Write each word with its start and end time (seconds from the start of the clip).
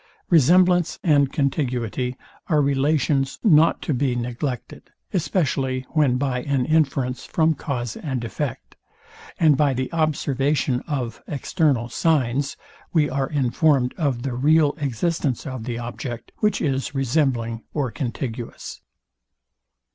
Resemblance 0.31 0.97
and 1.03 1.31
contiguity 1.31 2.17
are 2.47 2.59
relations 2.59 3.37
not 3.43 3.83
to 3.83 3.93
be 3.93 4.15
neglected; 4.15 4.89
especially 5.13 5.85
when 5.91 6.17
by 6.17 6.41
an 6.41 6.65
inference 6.65 7.23
from 7.23 7.53
cause 7.53 7.95
and 7.95 8.23
effect, 8.23 8.75
and 9.39 9.55
by 9.55 9.75
the 9.75 9.93
observation 9.93 10.79
of 10.87 11.21
external 11.27 11.87
signs, 11.87 12.57
we 12.91 13.11
are 13.11 13.29
informed 13.29 13.93
of 13.95 14.23
the 14.23 14.33
real 14.33 14.73
existence 14.79 15.45
of 15.45 15.65
the 15.65 15.77
object, 15.77 16.31
which 16.37 16.61
is 16.63 16.95
resembling 16.95 17.61
or 17.71 17.91
contiguous. 17.91 18.81